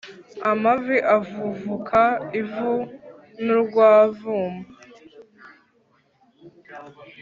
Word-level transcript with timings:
Amavi 0.51 0.97
avuvuka 1.17 2.01
ivu 2.41 2.73
n'urwavumba 3.43 4.69